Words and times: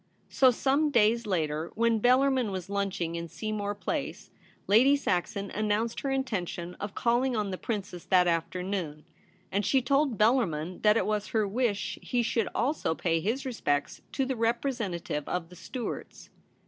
So 0.29 0.49
some 0.49 0.89
days 0.89 1.27
later, 1.27 1.71
when 1.75 2.01
Bellarmin 2.01 2.49
was 2.49 2.71
lunching 2.71 3.13
in 3.13 3.27
Seamore 3.27 3.75
Place, 3.75 4.31
Lady 4.65 4.95
Saxon 4.95 5.51
announced 5.51 5.99
her 5.99 6.09
intention 6.09 6.73
of 6.79 6.95
calling 6.95 7.35
on' 7.35 7.51
the 7.51 7.57
Princess' 7.59 8.03
that 8.05 8.27
afternoon; 8.27 9.05
and 9.51 9.63
she 9.63 9.79
told 9.79 10.17
Bellar 10.17 10.47
min 10.49 10.79
that 10.81 10.97
it 10.97 11.05
was 11.05 11.27
her 11.27 11.47
wish 11.47 11.99
he 12.01 12.23
should 12.23 12.47
also 12.55 12.95
pay 12.95 13.19
his 13.19 13.45
respects 13.45 14.01
to 14.13 14.25
the 14.25 14.35
representative 14.35 15.29
of 15.29 15.49
the 15.49 15.55
Stuarts. 15.55 16.31